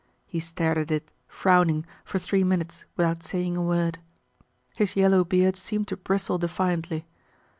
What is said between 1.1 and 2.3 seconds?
frowning, for